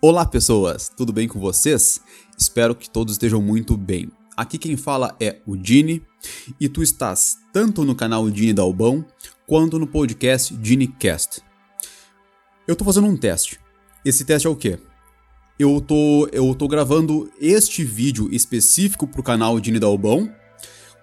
Olá, 0.00 0.24
pessoas! 0.24 0.88
Tudo 0.96 1.12
bem 1.12 1.26
com 1.26 1.40
vocês? 1.40 2.00
Espero 2.38 2.72
que 2.72 2.88
todos 2.88 3.14
estejam 3.14 3.42
muito 3.42 3.76
bem. 3.76 4.08
Aqui 4.36 4.56
quem 4.56 4.76
fala 4.76 5.16
é 5.18 5.40
o 5.44 5.56
Dini 5.56 6.00
e 6.60 6.68
tu 6.68 6.84
estás 6.84 7.36
tanto 7.52 7.84
no 7.84 7.96
canal 7.96 8.30
Dini 8.30 8.52
Dalbão 8.52 9.04
quanto 9.44 9.76
no 9.76 9.88
podcast 9.88 10.56
DiniCast. 10.56 11.42
Eu 12.64 12.76
tô 12.76 12.84
fazendo 12.84 13.08
um 13.08 13.16
teste. 13.16 13.58
Esse 14.04 14.24
teste 14.24 14.46
é 14.46 14.50
o 14.50 14.54
quê? 14.54 14.78
Eu 15.58 15.80
tô, 15.80 16.28
eu 16.30 16.54
tô 16.54 16.68
gravando 16.68 17.28
este 17.40 17.82
vídeo 17.82 18.28
específico 18.32 19.04
pro 19.04 19.20
canal 19.20 19.58
Dini 19.58 19.80
Dalbão, 19.80 20.32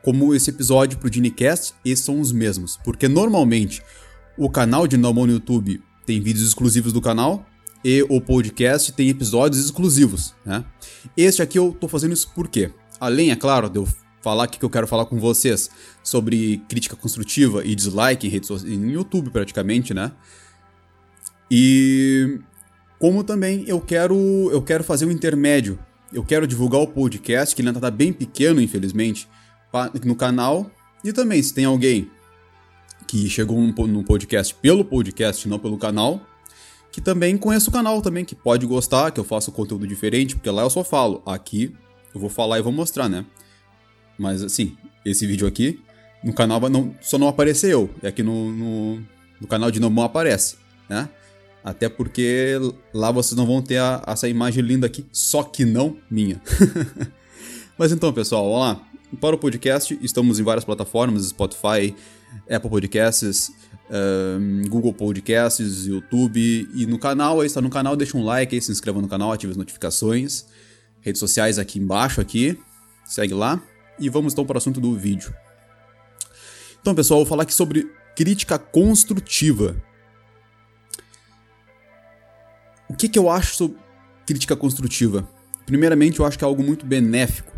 como 0.06 0.34
esse 0.34 0.52
episódio 0.52 0.98
pro 1.00 1.10
DiniCast, 1.10 1.74
esses 1.84 2.06
são 2.06 2.22
os 2.22 2.32
mesmos. 2.32 2.78
Porque 2.78 3.10
normalmente 3.10 3.84
o 4.38 4.50
canal 4.50 4.88
de 4.88 4.96
Dalbão 4.96 5.28
no 5.28 5.34
YouTube 5.34 5.84
tem 6.06 6.22
vídeos 6.22 6.48
exclusivos 6.48 6.94
do 6.94 7.02
canal, 7.02 7.46
e 7.88 8.02
o 8.10 8.20
podcast 8.20 8.92
tem 8.94 9.10
episódios 9.10 9.64
exclusivos, 9.64 10.34
né? 10.44 10.66
Este 11.16 11.44
aqui 11.44 11.60
eu 11.60 11.72
tô 11.80 11.88
fazendo 11.88 12.14
isso 12.14 12.32
por 12.34 12.48
quê? 12.48 12.72
Além, 13.00 13.30
é 13.30 13.36
claro, 13.36 13.70
de 13.70 13.78
eu 13.78 13.88
falar 14.24 14.48
que 14.48 14.66
eu 14.66 14.72
quero 14.72 14.88
falar 14.88 15.06
com 15.06 15.20
vocês 15.20 15.70
sobre 16.04 16.64
crítica 16.68 16.96
construtiva 16.96 17.64
e 17.64 17.76
dislike 17.76 18.26
em 18.26 18.30
redes 18.32 18.48
sociais, 18.48 18.76
em 18.76 18.90
YouTube 18.90 19.30
praticamente, 19.30 19.94
né? 19.94 20.12
E 21.52 22.40
como 22.98 23.24
também 23.24 23.64
eu 23.68 23.80
quero 23.80 24.16
eu 24.52 24.64
quero 24.64 24.84
fazer 24.84 25.06
um 25.06 25.12
intermédio. 25.12 25.78
Eu 26.12 26.24
quero 26.24 26.48
divulgar 26.48 26.82
o 26.82 26.88
podcast, 26.88 27.56
que 27.56 27.62
ele 27.62 27.70
ainda 27.70 27.80
tá 27.80 27.92
bem 27.92 28.12
pequeno, 28.12 28.60
infelizmente, 28.60 29.30
no 30.04 30.16
canal. 30.16 30.72
E 31.04 31.14
também, 31.14 31.44
se 31.44 31.54
tem 31.54 31.66
alguém 31.66 32.10
que 33.06 33.30
chegou 33.30 33.62
no 33.62 34.04
podcast 34.04 34.56
pelo 34.56 34.84
podcast, 34.84 35.48
não 35.48 35.60
pelo 35.60 35.78
canal, 35.78 36.26
que 36.96 37.02
também 37.02 37.36
conhece 37.36 37.68
o 37.68 37.74
canal 37.74 38.02
também, 38.02 38.24
que 38.24 38.34
pode 38.34 38.66
gostar, 38.66 39.12
que 39.12 39.20
eu 39.20 39.26
faço 39.26 39.52
conteúdo 39.52 39.86
diferente, 39.86 40.34
porque 40.34 40.50
lá 40.50 40.62
eu 40.62 40.70
só 40.70 40.82
falo. 40.82 41.22
Aqui 41.26 41.76
eu 42.14 42.22
vou 42.22 42.30
falar 42.30 42.58
e 42.58 42.62
vou 42.62 42.72
mostrar, 42.72 43.10
né? 43.10 43.26
Mas 44.18 44.42
assim, 44.42 44.78
esse 45.04 45.28
vídeo 45.28 45.46
aqui, 45.46 45.78
no 46.24 46.32
canal 46.32 46.58
não, 46.70 46.96
só 47.02 47.18
não 47.18 47.28
aparecer 47.28 47.70
eu. 47.70 47.90
E 48.02 48.08
aqui 48.08 48.24
no, 48.24 48.50
no, 48.50 49.04
no 49.42 49.46
canal 49.46 49.70
de 49.72 49.78
Nomão 49.78 50.06
aparece, 50.06 50.56
né? 50.88 51.10
Até 51.62 51.90
porque 51.90 52.54
lá 52.94 53.12
vocês 53.12 53.36
não 53.36 53.46
vão 53.46 53.62
ter 53.62 53.78
a, 53.78 54.02
essa 54.08 54.30
imagem 54.30 54.64
linda 54.64 54.88
aqui, 54.88 55.06
só 55.12 55.44
que 55.44 55.66
não 55.66 55.98
minha. 56.10 56.42
Mas 57.78 57.92
então, 57.92 58.14
pessoal, 58.14 58.46
vamos 58.46 58.60
lá. 58.62 58.88
Para 59.20 59.36
o 59.36 59.38
podcast, 59.38 60.00
estamos 60.02 60.40
em 60.40 60.44
várias 60.44 60.64
plataformas, 60.64 61.26
Spotify, 61.26 61.94
Apple 62.50 62.70
Podcasts, 62.70 63.52
Google 64.68 64.94
Podcasts, 64.94 65.86
YouTube 65.86 66.70
e 66.74 66.86
no 66.86 66.98
canal, 66.98 67.42
aí 67.42 67.48
está 67.48 67.62
no 67.62 67.70
canal, 67.70 67.96
deixa 67.96 68.18
um 68.18 68.24
like 68.24 68.56
aí, 68.56 68.62
se 68.62 68.72
inscreva 68.72 69.02
no 69.02 69.08
canal, 69.08 69.32
ative 69.32 69.52
as 69.52 69.58
notificações. 69.58 70.46
Redes 71.02 71.20
sociais 71.20 71.60
aqui 71.60 71.80
embaixo 71.80 72.20
aqui, 72.20 72.60
segue 73.06 73.34
lá. 73.34 73.62
E 74.00 74.10
vamos 74.10 74.34
então 74.34 74.46
para 74.46 74.56
o 74.56 74.58
assunto 74.58 74.82
do 74.82 74.96
vídeo. 74.96 75.34
Então, 76.82 76.94
pessoal, 76.94 77.20
vou 77.20 77.26
falar 77.26 77.44
aqui 77.44 77.54
sobre 77.54 77.90
crítica 78.16 78.58
construtiva. 78.58 79.76
O 82.90 82.94
que, 82.94 83.10
que 83.10 83.18
eu 83.18 83.30
acho 83.30 83.56
sobre 83.56 83.78
crítica 84.26 84.56
construtiva? 84.56 85.28
Primeiramente, 85.66 86.20
eu 86.20 86.26
acho 86.26 86.38
que 86.38 86.44
é 86.44 86.48
algo 86.48 86.64
muito 86.64 86.86
benéfico 86.86 87.52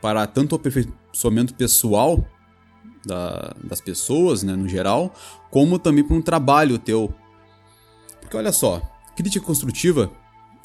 para 0.00 0.26
tanto 0.26 0.52
o 0.52 0.56
aperfeiçoamento 0.56 1.54
pessoal 1.54 2.26
da, 3.04 3.54
das 3.62 3.80
pessoas, 3.80 4.42
né, 4.42 4.54
no 4.54 4.68
geral, 4.68 5.14
como 5.50 5.78
também 5.78 6.04
para 6.04 6.16
um 6.16 6.22
trabalho 6.22 6.78
teu. 6.78 7.12
Porque 8.20 8.36
olha 8.36 8.52
só, 8.52 8.80
crítica 9.16 9.44
construtiva, 9.44 10.10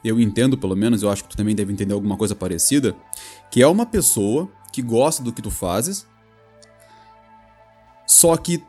eu 0.04 0.20
entendo 0.20 0.58
pelo 0.58 0.76
menos, 0.76 1.02
eu 1.02 1.10
acho 1.10 1.24
que 1.24 1.30
tu 1.30 1.38
também 1.38 1.56
deve 1.56 1.74
entender 1.74 1.94
alguma 1.94 2.18
coisa 2.18 2.36
parecida, 2.36 2.96
que 3.50 3.62
é 3.62 3.68
uma 3.68 3.86
pessoa 3.86 4.50
que 4.72 4.82
gosta 4.82 5.24
do 5.24 5.32
que 5.32 5.42
tu 5.42 5.50
fazes, 5.50 6.06
só 8.06 8.36
que 8.38 8.64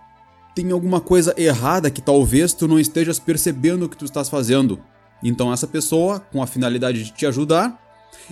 tem 0.54 0.70
alguma 0.70 1.00
coisa 1.00 1.34
errada 1.36 1.90
que 1.90 2.00
talvez 2.00 2.54
tu 2.54 2.66
não 2.66 2.80
estejas 2.80 3.18
percebendo 3.18 3.84
o 3.84 3.88
que 3.88 3.96
tu 3.96 4.06
estás 4.06 4.28
fazendo. 4.28 4.80
Então 5.22 5.52
essa 5.52 5.66
pessoa, 5.66 6.20
com 6.20 6.42
a 6.42 6.46
finalidade 6.46 7.04
de 7.04 7.12
te 7.12 7.26
ajudar, 7.26 7.78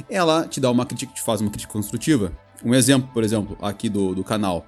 ela 0.09 0.49
te 0.49 0.61
dá 0.61 0.71
uma 0.71 0.87
crítica, 0.87 1.13
te 1.13 1.21
faz 1.21 1.41
uma 1.43 1.51
crítica 1.51 1.73
construtiva. 1.73 2.33
Um 2.65 2.75
exemplo, 2.75 3.11
por 3.13 3.23
exemplo, 3.23 3.59
aqui 3.61 3.91
do, 3.91 4.15
do 4.15 4.25
canal. 4.25 4.65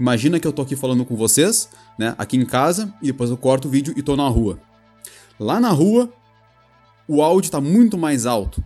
Imagina 0.00 0.40
que 0.40 0.46
eu 0.46 0.52
tô 0.52 0.62
aqui 0.62 0.74
falando 0.74 1.04
com 1.04 1.14
vocês, 1.14 1.68
né, 1.98 2.14
aqui 2.16 2.38
em 2.38 2.46
casa, 2.46 2.90
e 3.02 3.08
depois 3.08 3.28
eu 3.28 3.36
corto 3.36 3.68
o 3.68 3.70
vídeo 3.70 3.92
e 3.98 4.02
tô 4.02 4.16
na 4.16 4.26
rua. 4.26 4.58
Lá 5.38 5.60
na 5.60 5.68
rua, 5.68 6.10
o 7.06 7.22
áudio 7.22 7.50
tá 7.50 7.60
muito 7.60 7.98
mais 7.98 8.24
alto 8.24 8.64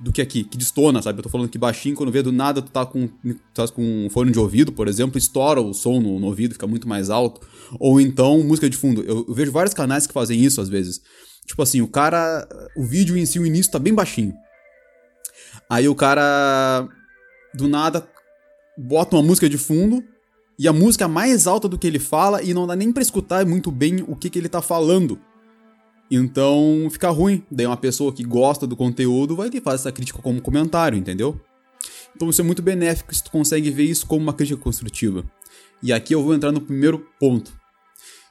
do 0.00 0.10
que 0.10 0.22
aqui, 0.22 0.42
que 0.42 0.56
destona, 0.56 1.02
sabe? 1.02 1.18
Eu 1.18 1.24
tô 1.24 1.28
falando 1.28 1.48
aqui 1.48 1.58
baixinho, 1.58 1.94
quando 1.94 2.10
vê 2.10 2.22
do 2.22 2.32
nada 2.32 2.62
tu 2.62 2.70
tá 2.70 2.86
com, 2.86 3.06
tá 3.52 3.68
com 3.68 4.06
um 4.06 4.08
fone 4.08 4.32
de 4.32 4.38
ouvido, 4.38 4.72
por 4.72 4.88
exemplo, 4.88 5.18
estoura 5.18 5.60
o 5.60 5.74
som 5.74 6.00
no, 6.00 6.18
no 6.18 6.26
ouvido, 6.26 6.54
fica 6.54 6.66
muito 6.66 6.88
mais 6.88 7.10
alto. 7.10 7.46
Ou 7.78 8.00
então, 8.00 8.42
música 8.42 8.70
de 8.70 8.76
fundo. 8.76 9.02
Eu, 9.02 9.26
eu, 9.28 9.34
vejo 9.34 9.52
vários 9.52 9.74
canais 9.74 10.06
que 10.06 10.12
fazem 10.14 10.40
isso 10.40 10.58
às 10.58 10.70
vezes. 10.70 11.02
Tipo 11.46 11.60
assim, 11.62 11.82
o 11.82 11.88
cara. 11.88 12.48
O 12.74 12.82
vídeo 12.82 13.16
em 13.16 13.26
si, 13.26 13.38
o 13.38 13.44
início 13.44 13.70
tá 13.70 13.78
bem 13.78 13.92
baixinho. 13.92 14.32
Aí 15.68 15.86
o 15.86 15.94
cara. 15.94 16.88
Do 17.54 17.68
nada, 17.68 18.08
bota 18.78 19.16
uma 19.16 19.22
música 19.22 19.48
de 19.48 19.58
fundo 19.58 20.02
e 20.58 20.68
a 20.68 20.72
música 20.72 21.04
é 21.04 21.08
mais 21.08 21.46
alta 21.46 21.68
do 21.68 21.78
que 21.78 21.86
ele 21.86 21.98
fala 21.98 22.42
e 22.42 22.52
não 22.52 22.66
dá 22.66 22.76
nem 22.76 22.92
para 22.92 23.02
escutar 23.02 23.44
muito 23.46 23.70
bem 23.70 24.04
o 24.06 24.14
que, 24.14 24.30
que 24.30 24.38
ele 24.38 24.48
tá 24.48 24.60
falando. 24.62 25.18
Então 26.10 26.88
fica 26.90 27.08
ruim. 27.10 27.42
Daí 27.50 27.66
uma 27.66 27.76
pessoa 27.76 28.12
que 28.12 28.22
gosta 28.22 28.66
do 28.66 28.76
conteúdo 28.76 29.34
vai 29.34 29.50
fazer 29.60 29.76
essa 29.76 29.92
crítica 29.92 30.20
como 30.20 30.42
comentário, 30.42 30.98
entendeu? 30.98 31.40
Então 32.14 32.28
isso 32.28 32.40
é 32.40 32.44
muito 32.44 32.62
benéfico 32.62 33.14
se 33.14 33.24
tu 33.24 33.30
consegue 33.30 33.70
ver 33.70 33.84
isso 33.84 34.06
como 34.06 34.22
uma 34.22 34.34
crítica 34.34 34.60
construtiva. 34.60 35.24
E 35.82 35.92
aqui 35.92 36.14
eu 36.14 36.22
vou 36.22 36.34
entrar 36.34 36.52
no 36.52 36.60
primeiro 36.60 37.06
ponto. 37.18 37.52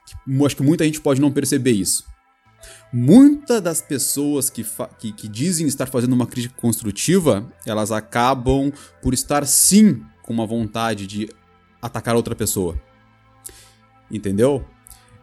Que 0.05 0.45
acho 0.45 0.55
que 0.55 0.63
muita 0.63 0.85
gente 0.85 1.01
pode 1.01 1.19
não 1.19 1.31
perceber 1.31 1.71
isso. 1.71 2.05
Muitas 2.93 3.61
das 3.61 3.81
pessoas 3.81 4.49
que, 4.49 4.65
que, 4.99 5.11
que 5.11 5.27
dizem 5.27 5.65
estar 5.65 5.87
fazendo 5.87 6.13
uma 6.13 6.27
crítica 6.27 6.53
construtiva, 6.59 7.51
elas 7.65 7.91
acabam 7.91 8.71
por 9.01 9.13
estar 9.13 9.45
sim 9.47 10.03
com 10.21 10.33
uma 10.33 10.45
vontade 10.45 11.07
de 11.07 11.29
atacar 11.81 12.15
outra 12.15 12.35
pessoa. 12.35 12.79
Entendeu? 14.09 14.63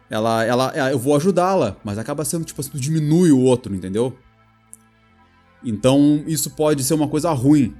Ela, 0.09 0.43
ela, 0.43 0.91
eu 0.91 0.97
vou 0.97 1.15
ajudá-la, 1.15 1.77
mas 1.83 1.97
acaba 1.97 2.25
sendo 2.25 2.43
tipo 2.43 2.59
assim, 2.59 2.71
diminui 2.73 3.31
o 3.31 3.39
outro, 3.39 3.75
entendeu? 3.75 4.17
Então 5.63 6.23
isso 6.25 6.49
pode 6.51 6.83
ser 6.83 6.95
uma 6.95 7.07
coisa 7.07 7.31
ruim. 7.31 7.75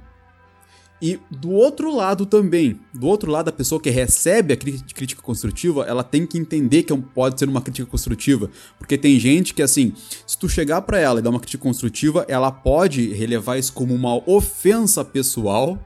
E 1.02 1.18
do 1.30 1.50
outro 1.50 1.94
lado 1.94 2.26
também, 2.26 2.78
do 2.92 3.06
outro 3.06 3.30
lado, 3.30 3.48
a 3.48 3.52
pessoa 3.52 3.80
que 3.80 3.88
recebe 3.88 4.52
a 4.52 4.56
crítica 4.56 5.22
construtiva, 5.22 5.84
ela 5.84 6.04
tem 6.04 6.26
que 6.26 6.36
entender 6.36 6.82
que 6.82 6.92
é 6.92 6.96
pode 6.96 7.38
ser 7.38 7.48
uma 7.48 7.62
crítica 7.62 7.90
construtiva. 7.90 8.50
Porque 8.78 8.98
tem 8.98 9.18
gente 9.18 9.54
que, 9.54 9.62
assim, 9.62 9.94
se 10.26 10.38
tu 10.38 10.46
chegar 10.46 10.82
para 10.82 10.98
ela 10.98 11.18
e 11.18 11.22
dar 11.22 11.30
uma 11.30 11.40
crítica 11.40 11.62
construtiva, 11.62 12.26
ela 12.28 12.52
pode 12.52 13.14
relevar 13.14 13.58
isso 13.58 13.72
como 13.72 13.94
uma 13.94 14.14
ofensa 14.30 15.02
pessoal 15.02 15.78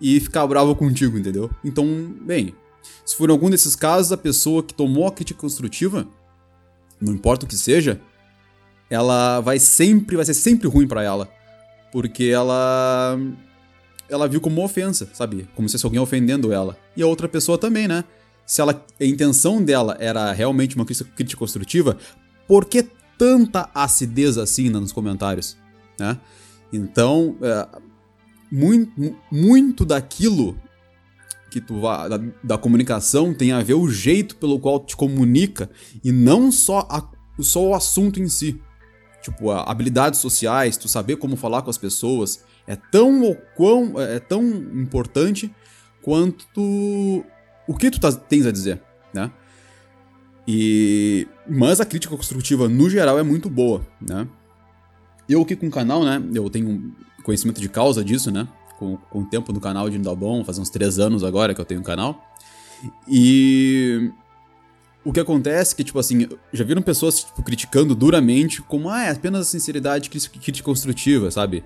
e 0.00 0.20
ficar 0.20 0.46
bravo 0.46 0.74
contigo, 0.74 1.18
entendeu? 1.18 1.50
Então, 1.64 2.14
bem, 2.22 2.54
se 3.04 3.16
for 3.16 3.30
algum 3.30 3.50
desses 3.50 3.76
casos, 3.76 4.12
a 4.12 4.16
pessoa 4.16 4.62
que 4.62 4.74
tomou 4.74 5.06
a 5.06 5.12
crítica 5.12 5.40
construtiva, 5.40 6.06
não 7.00 7.12
importa 7.12 7.44
o 7.44 7.48
que 7.48 7.56
seja, 7.56 8.00
ela 8.88 9.40
vai 9.40 9.58
sempre, 9.58 10.16
vai 10.16 10.24
ser 10.24 10.34
sempre 10.34 10.68
ruim 10.68 10.86
para 10.86 11.02
ela, 11.02 11.28
porque 11.92 12.24
ela 12.24 13.18
ela 14.08 14.28
viu 14.28 14.40
como 14.40 14.64
ofensa, 14.64 15.08
sabe? 15.12 15.48
Como 15.54 15.68
se 15.68 15.72
fosse 15.72 15.84
alguém 15.84 16.00
ofendendo 16.00 16.52
ela. 16.52 16.78
E 16.96 17.02
a 17.02 17.06
outra 17.06 17.28
pessoa 17.28 17.58
também, 17.58 17.88
né? 17.88 18.04
Se 18.46 18.60
ela, 18.60 18.84
a 19.00 19.04
intenção 19.04 19.60
dela 19.60 19.96
era 19.98 20.32
realmente 20.32 20.76
uma 20.76 20.84
crítica 20.84 21.36
construtiva, 21.36 21.98
por 22.46 22.64
que 22.64 22.86
tanta 23.18 23.68
acidez 23.74 24.38
assim 24.38 24.68
nos 24.68 24.92
comentários, 24.92 25.56
né? 25.98 26.18
Então, 26.72 27.36
é, 27.42 27.68
muito, 28.50 29.16
muito 29.30 29.84
daquilo 29.84 30.58
que 31.50 31.60
tu 31.60 31.80
vai, 31.80 32.08
da, 32.08 32.20
da, 32.42 32.58
comunicação 32.58 33.32
tem 33.32 33.52
a 33.52 33.62
ver 33.62 33.74
o 33.74 33.88
jeito 33.88 34.36
pelo 34.36 34.58
qual 34.58 34.80
te 34.80 34.96
comunica 34.96 35.70
e 36.04 36.12
não 36.12 36.52
só, 36.52 36.80
a, 36.90 37.08
só 37.40 37.68
o 37.68 37.74
assunto 37.74 38.20
em 38.20 38.28
si. 38.28 38.60
Tipo, 39.22 39.50
habilidades 39.50 40.20
sociais, 40.20 40.76
tu 40.76 40.88
saber 40.88 41.16
como 41.16 41.36
falar 41.36 41.62
com 41.62 41.70
as 41.70 41.78
pessoas, 41.78 42.44
é 42.66 42.76
tão 42.76 43.22
ou 43.22 43.36
quão, 43.56 44.00
é, 44.00 44.16
é 44.16 44.20
tão 44.20 44.44
importante 44.44 45.52
quanto 46.02 46.46
tu, 46.54 47.24
o 47.66 47.76
que 47.76 47.90
tu 47.90 47.98
tá, 47.98 48.12
tens 48.12 48.46
a 48.46 48.52
dizer, 48.52 48.80
né? 49.12 49.30
E 50.46 51.26
mas 51.48 51.80
a 51.80 51.84
crítica 51.84 52.16
construtiva 52.16 52.68
no 52.68 52.88
geral 52.88 53.18
é 53.18 53.22
muito 53.22 53.50
boa, 53.50 53.84
né? 54.00 54.28
Eu 55.28 55.42
aqui 55.42 55.56
com 55.56 55.66
o 55.66 55.70
canal, 55.70 56.04
né? 56.04 56.22
Eu 56.32 56.48
tenho 56.48 56.94
conhecimento 57.26 57.60
de 57.60 57.68
causa 57.68 58.04
disso, 58.04 58.30
né? 58.30 58.46
Com, 58.78 58.96
com 59.10 59.20
o 59.22 59.26
tempo 59.26 59.52
no 59.52 59.60
canal 59.60 59.90
de 59.90 59.96
Indalbon, 59.96 60.44
faz 60.44 60.58
uns 60.58 60.70
três 60.70 60.98
anos 60.98 61.24
agora 61.24 61.52
que 61.54 61.60
eu 61.60 61.64
tenho 61.64 61.80
um 61.80 61.84
canal. 61.84 62.24
E 63.08 64.12
o 65.04 65.12
que 65.12 65.18
acontece 65.18 65.74
é 65.74 65.76
que, 65.76 65.84
tipo 65.84 65.98
assim, 65.98 66.28
já 66.52 66.62
viram 66.62 66.80
pessoas 66.80 67.24
tipo, 67.24 67.42
criticando 67.42 67.96
duramente 67.96 68.62
como, 68.62 68.88
ah, 68.88 69.04
é 69.04 69.10
apenas 69.10 69.48
sinceridade 69.48 70.08
crítica 70.08 70.62
construtiva, 70.62 71.30
sabe? 71.30 71.64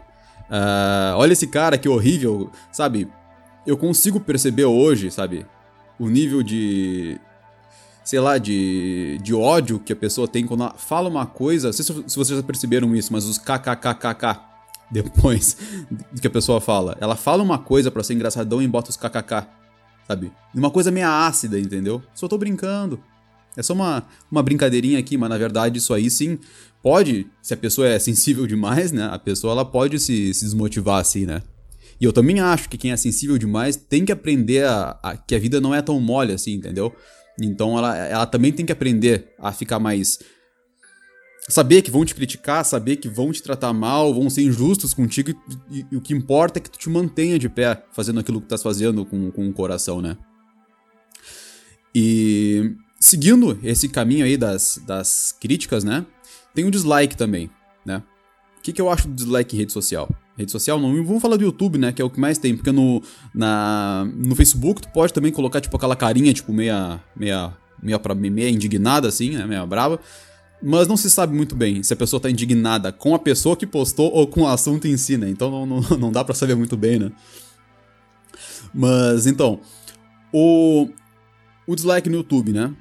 Uh, 0.48 1.16
olha 1.16 1.34
esse 1.34 1.46
cara 1.46 1.76
que 1.76 1.88
horrível, 1.88 2.50
sabe? 2.72 3.06
Eu 3.66 3.76
consigo 3.76 4.18
perceber 4.18 4.64
hoje, 4.64 5.10
sabe? 5.10 5.46
O 5.98 6.08
nível 6.08 6.42
de. 6.42 7.20
Sei 8.02 8.18
lá, 8.18 8.38
de, 8.38 9.18
de 9.22 9.34
ódio 9.34 9.78
que 9.78 9.92
a 9.92 9.96
pessoa 9.96 10.26
tem 10.26 10.46
quando 10.46 10.62
ela 10.62 10.74
fala 10.76 11.08
uma 11.08 11.26
coisa. 11.26 11.68
Não 11.68 11.72
sei 11.72 11.84
se 11.84 12.16
vocês 12.16 12.38
já 12.38 12.42
perceberam 12.42 12.96
isso, 12.96 13.12
mas 13.12 13.26
os 13.26 13.36
kkkk 13.36 14.49
depois 14.92 15.56
que 16.20 16.26
a 16.26 16.30
pessoa 16.30 16.60
fala. 16.60 16.96
Ela 17.00 17.16
fala 17.16 17.42
uma 17.42 17.58
coisa 17.58 17.90
para 17.90 18.02
ser 18.02 18.14
engraçadão 18.14 18.60
e 18.60 18.68
bota 18.68 18.90
os 18.90 18.96
kkk, 18.96 19.46
sabe? 20.06 20.32
Uma 20.54 20.70
coisa 20.70 20.90
meio 20.90 21.06
ácida, 21.06 21.58
entendeu? 21.58 22.02
Só 22.14 22.26
tô 22.26 22.36
brincando. 22.36 23.00
É 23.56 23.62
só 23.62 23.72
uma, 23.72 24.04
uma 24.30 24.42
brincadeirinha 24.42 24.98
aqui, 24.98 25.16
mas 25.16 25.28
na 25.28 25.38
verdade 25.38 25.78
isso 25.78 25.92
aí 25.92 26.10
sim 26.10 26.38
pode, 26.82 27.26
se 27.42 27.52
a 27.52 27.56
pessoa 27.56 27.88
é 27.88 27.98
sensível 27.98 28.46
demais, 28.46 28.92
né? 28.92 29.08
A 29.10 29.18
pessoa 29.18 29.52
ela 29.52 29.64
pode 29.64 29.98
se, 29.98 30.32
se 30.32 30.44
desmotivar 30.44 31.00
assim, 31.00 31.26
né? 31.26 31.42
E 32.00 32.04
eu 32.04 32.12
também 32.12 32.40
acho 32.40 32.68
que 32.68 32.78
quem 32.78 32.92
é 32.92 32.96
sensível 32.96 33.36
demais 33.36 33.76
tem 33.76 34.04
que 34.04 34.12
aprender 34.12 34.64
a, 34.64 34.98
a, 35.02 35.16
que 35.16 35.34
a 35.34 35.38
vida 35.38 35.60
não 35.60 35.74
é 35.74 35.82
tão 35.82 36.00
mole 36.00 36.32
assim, 36.32 36.54
entendeu? 36.54 36.94
Então 37.40 37.76
ela, 37.76 37.96
ela 37.96 38.26
também 38.26 38.52
tem 38.52 38.64
que 38.64 38.72
aprender 38.72 39.34
a 39.38 39.52
ficar 39.52 39.78
mais. 39.78 40.18
Saber 41.48 41.82
que 41.82 41.90
vão 41.90 42.04
te 42.04 42.14
criticar, 42.14 42.64
saber 42.64 42.96
que 42.96 43.08
vão 43.08 43.32
te 43.32 43.42
tratar 43.42 43.72
mal, 43.72 44.14
vão 44.14 44.28
ser 44.30 44.42
injustos 44.42 44.94
contigo, 44.94 45.30
e, 45.30 45.78
e, 45.78 45.86
e 45.92 45.96
o 45.96 46.00
que 46.00 46.14
importa 46.14 46.58
é 46.58 46.62
que 46.62 46.70
tu 46.70 46.78
te 46.78 46.88
mantenha 46.88 47.38
de 47.38 47.48
pé 47.48 47.82
fazendo 47.92 48.20
aquilo 48.20 48.40
que 48.40 48.46
estás 48.46 48.62
fazendo 48.62 49.04
com, 49.04 49.30
com 49.30 49.48
o 49.48 49.52
coração, 49.52 50.00
né? 50.00 50.16
E 51.94 52.76
seguindo 53.00 53.58
esse 53.62 53.88
caminho 53.88 54.24
aí 54.24 54.36
das, 54.36 54.80
das 54.86 55.34
críticas, 55.40 55.82
né? 55.82 56.04
Tem 56.54 56.64
o 56.64 56.70
dislike 56.70 57.16
também, 57.16 57.50
né? 57.84 58.02
O 58.58 58.62
que, 58.62 58.72
que 58.72 58.80
eu 58.80 58.90
acho 58.90 59.08
do 59.08 59.14
dislike 59.14 59.56
em 59.56 59.58
rede 59.58 59.72
social? 59.72 60.08
Rede 60.36 60.52
social, 60.52 60.78
não 60.78 61.02
vamos 61.04 61.22
falar 61.22 61.36
do 61.36 61.44
YouTube, 61.44 61.78
né? 61.78 61.92
Que 61.92 62.02
é 62.02 62.04
o 62.04 62.10
que 62.10 62.20
mais 62.20 62.36
tem, 62.36 62.54
porque 62.54 62.70
no, 62.70 63.02
na, 63.34 64.06
no 64.14 64.36
Facebook 64.36 64.82
tu 64.82 64.88
pode 64.90 65.12
também 65.12 65.32
colocar, 65.32 65.60
tipo, 65.60 65.74
aquela 65.76 65.96
carinha, 65.96 66.32
tipo, 66.32 66.52
meia, 66.52 67.02
meia, 67.16 67.56
meia, 67.82 67.98
meia 68.14 68.50
indignada, 68.50 69.08
assim, 69.08 69.30
né? 69.30 69.46
Meia 69.46 69.64
brava. 69.64 69.98
Mas 70.62 70.86
não 70.86 70.96
se 70.96 71.10
sabe 71.10 71.34
muito 71.34 71.56
bem 71.56 71.82
se 71.82 71.92
a 71.92 71.96
pessoa 71.96 72.20
tá 72.20 72.30
indignada 72.30 72.92
com 72.92 73.14
a 73.14 73.18
pessoa 73.18 73.56
que 73.56 73.66
postou 73.66 74.12
ou 74.12 74.26
com 74.26 74.42
o 74.42 74.46
assunto 74.46 74.86
em 74.86 74.96
si, 74.96 75.16
né? 75.16 75.28
Então 75.28 75.50
não, 75.50 75.66
não, 75.66 75.80
não 75.98 76.12
dá 76.12 76.22
para 76.22 76.34
saber 76.34 76.54
muito 76.54 76.76
bem, 76.76 76.98
né? 76.98 77.12
Mas, 78.72 79.26
então, 79.26 79.60
o, 80.32 80.88
o 81.66 81.74
dislike 81.74 82.08
no 82.08 82.16
YouTube, 82.16 82.52
né? 82.52 82.72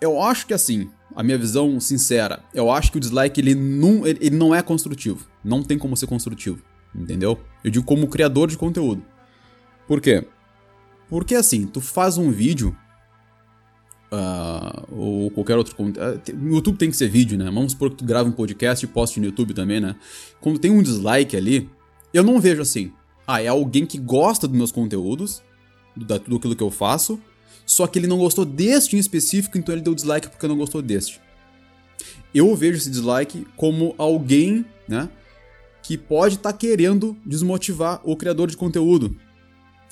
Eu 0.00 0.20
acho 0.20 0.46
que 0.46 0.52
assim, 0.52 0.90
a 1.14 1.22
minha 1.22 1.38
visão 1.38 1.80
sincera, 1.80 2.40
eu 2.52 2.70
acho 2.70 2.90
que 2.90 2.98
o 2.98 3.00
dislike 3.00 3.40
ele 3.40 3.54
não, 3.54 4.06
ele 4.06 4.30
não 4.30 4.54
é 4.54 4.60
construtivo. 4.62 5.26
Não 5.42 5.62
tem 5.62 5.78
como 5.78 5.96
ser 5.96 6.06
construtivo, 6.06 6.60
entendeu? 6.94 7.38
Eu 7.64 7.70
digo 7.70 7.84
como 7.84 8.08
criador 8.08 8.48
de 8.48 8.58
conteúdo. 8.58 9.02
Por 9.86 10.00
quê? 10.00 10.26
Porque 11.08 11.34
assim, 11.34 11.66
tu 11.66 11.80
faz 11.80 12.18
um 12.18 12.30
vídeo 12.30 12.76
uh, 14.12 14.86
ou 14.90 15.30
qualquer 15.30 15.56
outro 15.56 15.74
conteúdo. 15.74 16.20
Uh, 16.28 16.44
o 16.44 16.54
YouTube 16.54 16.76
tem 16.76 16.90
que 16.90 16.96
ser 16.96 17.08
vídeo, 17.08 17.38
né? 17.38 17.44
Vamos 17.46 17.72
supor 17.72 17.90
que 17.90 17.96
tu 17.96 18.04
grava 18.04 18.28
um 18.28 18.32
podcast 18.32 18.84
e 18.84 18.88
poste 18.88 19.20
no 19.20 19.26
YouTube 19.26 19.54
também, 19.54 19.80
né? 19.80 19.96
Quando 20.40 20.58
tem 20.58 20.70
um 20.70 20.82
dislike 20.82 21.36
ali, 21.36 21.68
eu 22.12 22.22
não 22.22 22.40
vejo 22.40 22.62
assim. 22.62 22.92
Ah, 23.26 23.42
é 23.42 23.48
alguém 23.48 23.84
que 23.84 23.98
gosta 23.98 24.46
dos 24.46 24.56
meus 24.56 24.70
conteúdos, 24.70 25.42
de 25.96 26.04
tudo 26.20 26.36
aquilo 26.36 26.54
que 26.54 26.62
eu 26.62 26.70
faço, 26.70 27.20
só 27.64 27.86
que 27.86 27.98
ele 27.98 28.06
não 28.06 28.18
gostou 28.18 28.44
deste 28.44 28.96
em 28.96 28.98
específico, 28.98 29.58
então 29.58 29.74
ele 29.74 29.82
deu 29.82 29.94
dislike 29.94 30.28
porque 30.28 30.46
não 30.46 30.56
gostou 30.56 30.80
deste. 30.80 31.20
Eu 32.32 32.54
vejo 32.54 32.78
esse 32.78 32.90
dislike 32.90 33.46
como 33.56 33.94
alguém, 33.98 34.64
né, 34.86 35.08
que 35.82 35.98
pode 35.98 36.36
estar 36.36 36.52
tá 36.52 36.58
querendo 36.58 37.16
desmotivar 37.26 38.00
o 38.04 38.16
criador 38.16 38.48
de 38.48 38.56
conteúdo. 38.56 39.16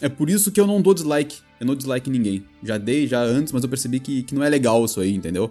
É 0.01 0.09
por 0.09 0.29
isso 0.29 0.53
que 0.53 0.61
eu 0.61 0.67
não 0.67 0.81
dou 0.81 0.95
dislike. 0.95 1.39
Eu 1.65 1.67
não 1.67 1.75
dislike 1.75 2.11
ninguém. 2.11 2.45
Já 2.63 2.77
dei 2.77 3.07
já 3.07 3.23
antes, 3.23 3.53
mas 3.53 3.63
eu 3.63 3.69
percebi 3.69 3.99
que, 3.99 4.23
que 4.23 4.35
não 4.35 4.45
é 4.45 4.49
legal 4.49 4.85
isso 4.85 5.01
aí, 5.01 5.15
entendeu? 5.15 5.51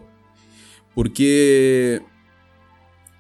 Porque 0.94 2.01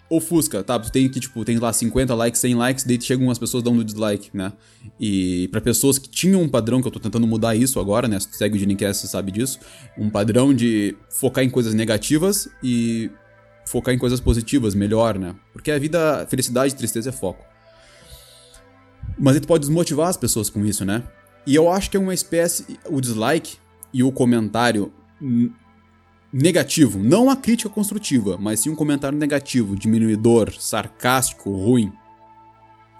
ofusca, 0.09 0.63
tá? 0.63 0.77
Tu 0.77 0.91
tem 0.91 1.09
que, 1.09 1.19
tipo, 1.19 1.43
tem 1.43 1.57
lá 1.57 1.73
50 1.73 2.13
likes, 2.13 2.39
100 2.39 2.55
likes, 2.55 2.83
daí 2.83 3.01
chegam 3.01 3.25
umas 3.25 3.39
pessoas 3.39 3.63
dando 3.63 3.83
dislike, 3.83 4.29
né? 4.31 4.53
E 4.99 5.47
para 5.47 5.59
pessoas 5.59 5.97
que 5.97 6.07
tinham 6.07 6.39
um 6.39 6.47
padrão, 6.47 6.81
que 6.81 6.87
eu 6.87 6.91
tô 6.91 6.99
tentando 6.99 7.25
mudar 7.25 7.55
isso 7.55 7.79
agora, 7.79 8.07
né? 8.07 8.19
Se 8.19 8.27
tu 8.27 8.35
segue 8.35 8.55
o 8.55 8.59
Genicast, 8.59 9.01
você 9.01 9.07
sabe 9.07 9.31
disso. 9.31 9.59
Um 9.97 10.09
padrão 10.09 10.53
de 10.53 10.95
focar 11.09 11.43
em 11.43 11.49
coisas 11.49 11.73
negativas 11.73 12.47
e 12.61 13.09
focar 13.65 13.91
em 13.93 13.97
coisas 13.97 14.19
positivas, 14.19 14.75
melhor, 14.75 15.17
né? 15.17 15.33
Porque 15.51 15.71
a 15.71 15.79
vida, 15.79 16.27
felicidade 16.29 16.75
tristeza 16.75 17.09
é 17.09 17.11
foco. 17.11 17.43
Mas 19.17 19.35
aí 19.35 19.41
tu 19.41 19.47
pode 19.47 19.61
desmotivar 19.61 20.09
as 20.09 20.17
pessoas 20.17 20.47
com 20.47 20.63
isso, 20.63 20.85
né? 20.85 21.03
E 21.45 21.55
eu 21.55 21.69
acho 21.69 21.89
que 21.89 21.97
é 21.97 21.99
uma 21.99 22.13
espécie. 22.13 22.79
O 22.89 23.01
dislike 23.01 23.57
e 23.93 24.03
o 24.03 24.11
comentário 24.11 24.91
negativo, 26.33 26.97
não 26.97 27.29
a 27.29 27.35
crítica 27.35 27.69
construtiva, 27.69 28.37
mas 28.39 28.61
sim 28.61 28.69
um 28.71 28.75
comentário 28.75 29.17
negativo, 29.17 29.75
diminuidor, 29.75 30.51
sarcástico, 30.59 31.51
ruim. 31.51 31.93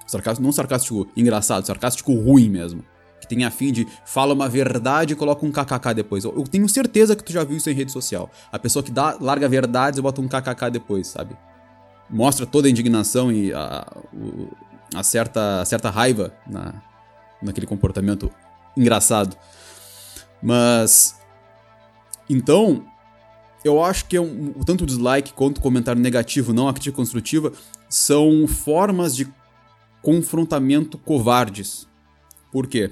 Sarcástico, 0.06 0.44
não 0.44 0.52
sarcástico 0.52 1.08
engraçado, 1.18 1.66
sarcástico 1.66 2.14
ruim 2.14 2.48
mesmo. 2.48 2.86
Que 3.20 3.28
tem 3.28 3.44
a 3.46 3.50
fim 3.50 3.72
de 3.72 3.88
fala 4.06 4.34
uma 4.34 4.48
verdade 4.48 5.14
e 5.14 5.16
coloca 5.16 5.46
um 5.46 5.52
kkk 5.52 5.94
depois. 5.96 6.26
Eu, 6.26 6.44
tenho 6.44 6.68
certeza 6.70 7.16
que 7.16 7.24
tu 7.24 7.32
já 7.32 7.44
viu 7.44 7.58
isso 7.58 7.70
em 7.70 7.74
rede 7.74 7.92
social. 7.92 8.30
A 8.52 8.60
pessoa 8.60 8.84
que 8.84 8.92
dá, 8.92 9.18
larga 9.20 9.48
verdades 9.48 9.98
e 9.98 10.02
bota 10.02 10.22
um 10.22 10.28
kkk 10.28 10.70
depois, 10.70 11.08
sabe? 11.08 11.36
Mostra 12.10 12.46
toda 12.46 12.68
a 12.68 12.70
indignação 12.70 13.32
e 13.32 13.52
a, 13.54 13.88
a, 14.94 15.00
a 15.00 15.04
certa, 15.04 15.62
a 15.62 15.66
certa 15.66 15.90
raiva 15.90 16.34
na, 16.46 16.76
naquele 17.44 17.68
comportamento 17.68 18.32
engraçado. 18.76 19.36
Mas. 20.42 21.16
Então, 22.30 22.86
eu 23.64 23.84
acho 23.84 24.06
que 24.06 24.18
é 24.18 24.22
um, 24.22 24.54
tanto 24.66 24.84
o 24.84 24.88
dislike 24.88 25.34
quanto 25.34 25.58
o 25.58 25.62
comentário 25.62 26.02
negativo, 26.02 26.54
não 26.54 26.68
a 26.68 26.74
crítica 26.74 26.96
construtiva, 26.96 27.52
são 27.90 28.48
formas 28.48 29.16
de 29.16 29.28
confrontamento 30.02 30.98
covardes. 30.98 31.88
Por 32.52 32.68
quê? 32.68 32.92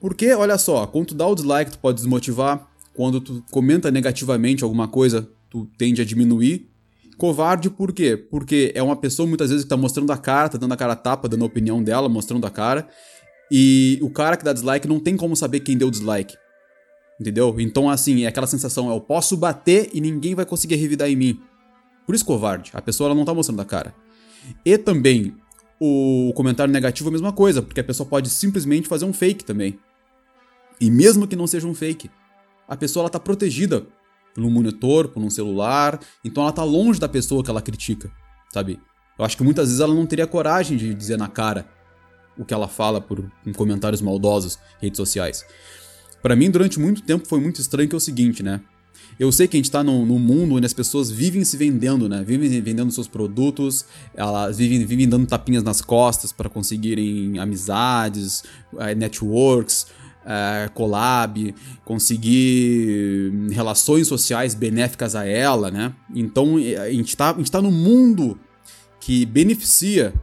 Porque, 0.00 0.32
olha 0.34 0.56
só, 0.58 0.86
quando 0.86 1.08
tu 1.08 1.14
dá 1.14 1.26
o 1.26 1.34
dislike, 1.34 1.72
tu 1.72 1.78
pode 1.78 1.96
desmotivar. 1.96 2.68
Quando 2.94 3.20
tu 3.20 3.44
comenta 3.50 3.90
negativamente 3.90 4.62
alguma 4.62 4.86
coisa, 4.86 5.28
tu 5.50 5.68
tende 5.76 6.00
a 6.00 6.04
diminuir. 6.04 6.70
Covarde 7.16 7.70
por 7.70 7.92
quê? 7.92 8.16
Porque 8.16 8.72
é 8.74 8.82
uma 8.82 8.96
pessoa 8.96 9.26
muitas 9.26 9.50
vezes 9.50 9.64
que 9.64 9.68
tá 9.68 9.76
mostrando 9.76 10.12
a 10.12 10.16
cara, 10.16 10.48
tá 10.48 10.58
dando 10.58 10.72
a 10.72 10.76
cara 10.76 10.94
tapa, 10.94 11.28
dando 11.28 11.42
a 11.42 11.46
opinião 11.46 11.82
dela, 11.82 12.08
mostrando 12.08 12.46
a 12.46 12.50
cara. 12.50 12.88
E 13.56 14.00
o 14.02 14.10
cara 14.10 14.36
que 14.36 14.42
dá 14.42 14.52
dislike 14.52 14.88
não 14.88 14.98
tem 14.98 15.16
como 15.16 15.36
saber 15.36 15.60
quem 15.60 15.78
deu 15.78 15.88
dislike. 15.88 16.36
Entendeu? 17.20 17.54
Então, 17.60 17.88
assim, 17.88 18.24
é 18.24 18.26
aquela 18.26 18.48
sensação, 18.48 18.90
eu 18.90 19.00
posso 19.00 19.36
bater 19.36 19.90
e 19.94 20.00
ninguém 20.00 20.34
vai 20.34 20.44
conseguir 20.44 20.74
revidar 20.74 21.08
em 21.08 21.14
mim. 21.14 21.40
Por 22.04 22.16
isso, 22.16 22.24
covarde. 22.24 22.72
A 22.74 22.82
pessoa 22.82 23.06
ela 23.06 23.14
não 23.14 23.24
tá 23.24 23.32
mostrando 23.32 23.62
a 23.62 23.64
cara. 23.64 23.94
E 24.64 24.76
também, 24.76 25.36
o 25.78 26.32
comentário 26.34 26.72
negativo 26.72 27.08
é 27.08 27.10
a 27.10 27.12
mesma 27.12 27.32
coisa, 27.32 27.62
porque 27.62 27.78
a 27.78 27.84
pessoa 27.84 28.08
pode 28.08 28.28
simplesmente 28.28 28.88
fazer 28.88 29.04
um 29.04 29.12
fake 29.12 29.44
também. 29.44 29.78
E 30.80 30.90
mesmo 30.90 31.24
que 31.24 31.36
não 31.36 31.46
seja 31.46 31.68
um 31.68 31.74
fake, 31.74 32.10
a 32.66 32.76
pessoa 32.76 33.04
ela 33.04 33.10
tá 33.10 33.20
protegida 33.20 33.86
por 34.34 34.42
um 34.42 34.50
monitor, 34.50 35.06
por 35.06 35.22
um 35.22 35.30
celular, 35.30 36.00
então 36.24 36.42
ela 36.42 36.52
tá 36.52 36.64
longe 36.64 36.98
da 36.98 37.08
pessoa 37.08 37.44
que 37.44 37.50
ela 37.50 37.62
critica, 37.62 38.10
sabe? 38.52 38.80
Eu 39.16 39.24
acho 39.24 39.36
que 39.36 39.44
muitas 39.44 39.68
vezes 39.68 39.80
ela 39.80 39.94
não 39.94 40.06
teria 40.06 40.26
coragem 40.26 40.76
de 40.76 40.92
dizer 40.92 41.16
na 41.16 41.28
cara 41.28 41.72
o 42.38 42.44
que 42.44 42.54
ela 42.54 42.68
fala 42.68 43.00
por 43.00 43.24
comentários 43.56 44.00
maldosos 44.00 44.58
redes 44.80 44.96
sociais. 44.96 45.44
Para 46.22 46.34
mim, 46.34 46.50
durante 46.50 46.80
muito 46.80 47.02
tempo, 47.02 47.26
foi 47.26 47.40
muito 47.40 47.60
estranho 47.60 47.88
que 47.88 47.94
é 47.94 47.98
o 47.98 48.00
seguinte, 48.00 48.42
né? 48.42 48.60
Eu 49.18 49.30
sei 49.30 49.46
que 49.46 49.56
a 49.56 49.58
gente 49.58 49.70
tá 49.70 49.84
num, 49.84 50.04
num, 50.04 50.18
mundo 50.18 50.56
onde 50.56 50.66
as 50.66 50.72
pessoas 50.72 51.10
vivem 51.10 51.44
se 51.44 51.56
vendendo, 51.56 52.08
né? 52.08 52.24
Vivem 52.24 52.48
vendendo 52.60 52.90
seus 52.90 53.06
produtos, 53.06 53.84
elas 54.14 54.58
vivem, 54.58 54.84
vivem 54.84 55.08
dando 55.08 55.26
tapinhas 55.26 55.62
nas 55.62 55.80
costas 55.80 56.32
para 56.32 56.48
conseguirem 56.48 57.38
amizades, 57.38 58.42
eh, 58.78 58.94
networks, 58.94 59.86
é, 60.24 60.68
collab, 60.72 61.54
conseguir 61.84 63.30
relações 63.50 64.08
sociais 64.08 64.54
benéficas 64.54 65.14
a 65.14 65.24
ela, 65.26 65.70
né? 65.70 65.94
Então 66.14 66.56
a 66.56 66.90
gente 66.90 67.16
tá, 67.16 67.30
a 67.30 67.36
gente 67.36 67.50
tá 67.50 67.60
num 67.60 67.70
mundo 67.70 68.38
que 68.98 69.26
beneficia 69.26 70.14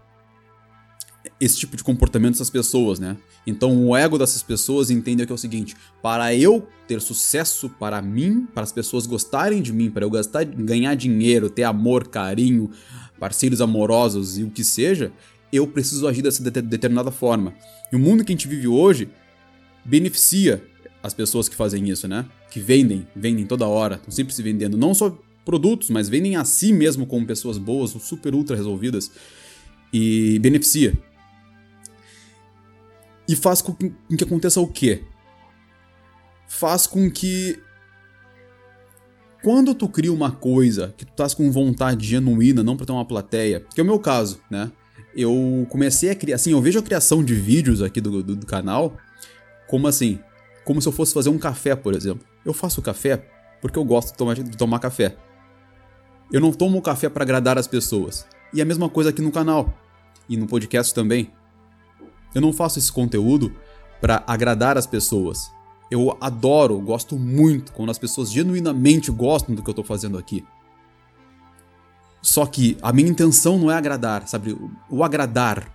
esse 1.41 1.57
tipo 1.57 1.75
de 1.75 1.83
comportamento 1.83 2.33
dessas 2.33 2.51
pessoas, 2.51 2.99
né? 2.99 3.17
Então 3.47 3.87
o 3.87 3.97
ego 3.97 4.19
dessas 4.19 4.43
pessoas 4.43 4.91
entende 4.91 5.25
que 5.25 5.31
é 5.31 5.35
o 5.35 5.37
seguinte: 5.37 5.75
para 6.01 6.35
eu 6.35 6.67
ter 6.87 7.01
sucesso 7.01 7.67
para 7.67 7.99
mim, 7.99 8.47
para 8.53 8.61
as 8.61 8.71
pessoas 8.71 9.07
gostarem 9.07 9.59
de 9.59 9.73
mim, 9.73 9.89
para 9.89 10.05
eu 10.05 10.09
gastar, 10.11 10.45
ganhar 10.45 10.93
dinheiro, 10.93 11.49
ter 11.49 11.63
amor, 11.63 12.07
carinho, 12.07 12.69
parceiros 13.19 13.59
amorosos 13.59 14.37
e 14.37 14.43
o 14.43 14.51
que 14.51 14.63
seja, 14.63 15.11
eu 15.51 15.65
preciso 15.65 16.07
agir 16.07 16.21
dessa 16.21 16.43
de 16.43 16.61
determinada 16.61 17.09
forma. 17.09 17.55
E 17.91 17.95
o 17.95 17.99
mundo 17.99 18.23
que 18.23 18.31
a 18.31 18.35
gente 18.35 18.47
vive 18.47 18.67
hoje 18.67 19.09
beneficia 19.83 20.63
as 21.01 21.15
pessoas 21.15 21.49
que 21.49 21.55
fazem 21.55 21.89
isso, 21.89 22.07
né? 22.07 22.23
Que 22.51 22.59
vendem, 22.59 23.07
vendem 23.15 23.47
toda 23.47 23.65
hora, 23.65 23.95
estão 23.95 24.11
sempre 24.11 24.31
se 24.31 24.43
vendendo. 24.43 24.77
Não 24.77 24.93
só 24.93 25.17
produtos, 25.43 25.89
mas 25.89 26.07
vendem 26.07 26.35
a 26.35 26.45
si 26.45 26.71
mesmo 26.71 27.07
como 27.07 27.25
pessoas 27.25 27.57
boas, 27.57 27.89
super 27.91 28.35
ultra 28.35 28.55
resolvidas. 28.55 29.09
E 29.91 30.37
beneficia. 30.37 30.93
E 33.27 33.35
faz 33.35 33.61
com 33.61 33.73
que 33.73 34.23
aconteça 34.23 34.59
o 34.59 34.67
quê? 34.67 35.03
Faz 36.47 36.85
com 36.85 37.09
que 37.09 37.59
quando 39.43 39.73
tu 39.73 39.87
cria 39.87 40.13
uma 40.13 40.31
coisa 40.31 40.93
que 40.97 41.05
tu 41.05 41.11
estás 41.11 41.33
com 41.33 41.51
vontade 41.51 42.05
genuína, 42.05 42.63
não 42.63 42.77
para 42.77 42.85
ter 42.85 42.91
uma 42.91 43.05
plateia, 43.05 43.65
que 43.73 43.79
é 43.79 43.83
o 43.83 43.85
meu 43.85 43.99
caso, 43.99 44.41
né? 44.49 44.71
Eu 45.15 45.65
comecei 45.69 46.09
a 46.09 46.15
criar, 46.15 46.35
assim, 46.35 46.51
eu 46.51 46.61
vejo 46.61 46.79
a 46.79 46.83
criação 46.83 47.23
de 47.23 47.33
vídeos 47.33 47.81
aqui 47.81 47.99
do, 47.99 48.23
do, 48.23 48.35
do 48.35 48.45
canal 48.45 48.97
como 49.67 49.87
assim, 49.87 50.19
como 50.65 50.81
se 50.81 50.87
eu 50.87 50.91
fosse 50.91 51.13
fazer 51.13 51.29
um 51.29 51.39
café, 51.39 51.75
por 51.75 51.93
exemplo. 51.93 52.27
Eu 52.45 52.53
faço 52.53 52.81
café 52.81 53.25
porque 53.61 53.79
eu 53.79 53.85
gosto 53.85 54.11
de 54.11 54.17
tomar, 54.17 54.35
de 54.35 54.57
tomar 54.57 54.79
café. 54.79 55.15
Eu 56.31 56.41
não 56.41 56.51
tomo 56.51 56.81
café 56.81 57.09
para 57.09 57.23
agradar 57.23 57.57
as 57.57 57.67
pessoas. 57.67 58.27
E 58.53 58.61
a 58.61 58.65
mesma 58.65 58.89
coisa 58.89 59.11
aqui 59.11 59.21
no 59.21 59.31
canal 59.31 59.73
e 60.27 60.35
no 60.35 60.47
podcast 60.47 60.93
também. 60.93 61.31
Eu 62.33 62.41
não 62.41 62.53
faço 62.53 62.79
esse 62.79 62.91
conteúdo 62.91 63.53
para 63.99 64.23
agradar 64.25 64.77
as 64.77 64.87
pessoas. 64.87 65.51
Eu 65.89 66.17
adoro, 66.21 66.79
gosto 66.79 67.17
muito 67.17 67.71
quando 67.73 67.89
as 67.89 67.97
pessoas 67.97 68.31
genuinamente 68.31 69.11
gostam 69.11 69.53
do 69.53 69.61
que 69.61 69.69
eu 69.69 69.73
tô 69.73 69.83
fazendo 69.83 70.17
aqui. 70.17 70.45
Só 72.21 72.45
que 72.45 72.77
a 72.81 72.93
minha 72.93 73.09
intenção 73.09 73.57
não 73.57 73.71
é 73.71 73.75
agradar, 73.75 74.27
sabe? 74.27 74.57
O 74.89 75.03
agradar 75.03 75.69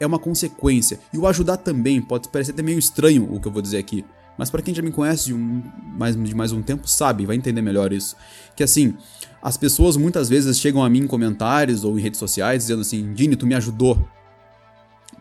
é 0.00 0.06
uma 0.06 0.18
consequência. 0.18 1.00
E 1.12 1.18
o 1.18 1.26
ajudar 1.26 1.58
também, 1.58 2.02
pode 2.02 2.28
parecer 2.28 2.50
até 2.50 2.62
meio 2.62 2.78
estranho 2.78 3.32
o 3.32 3.40
que 3.40 3.48
eu 3.48 3.52
vou 3.52 3.62
dizer 3.62 3.78
aqui. 3.78 4.04
Mas 4.36 4.50
para 4.50 4.62
quem 4.62 4.74
já 4.74 4.82
me 4.82 4.90
conhece 4.90 5.26
de, 5.26 5.34
um, 5.34 5.62
mais, 5.96 6.16
de 6.16 6.34
mais 6.34 6.52
um 6.52 6.60
tempo, 6.60 6.88
sabe, 6.88 7.24
vai 7.24 7.36
entender 7.36 7.62
melhor 7.62 7.92
isso. 7.92 8.16
Que 8.56 8.64
assim, 8.64 8.96
as 9.40 9.56
pessoas 9.56 9.96
muitas 9.96 10.28
vezes 10.28 10.58
chegam 10.58 10.82
a 10.82 10.90
mim 10.90 11.00
em 11.00 11.06
comentários 11.06 11.84
ou 11.84 11.98
em 11.98 12.02
redes 12.02 12.18
sociais 12.18 12.62
dizendo 12.64 12.80
assim: 12.80 13.12
Dini, 13.14 13.36
tu 13.36 13.46
me 13.46 13.54
ajudou. 13.54 14.08